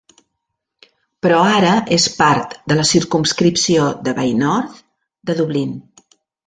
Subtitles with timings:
[1.25, 4.85] Però ara és part de la circumscripció de Bay North
[5.31, 5.83] de Dublín.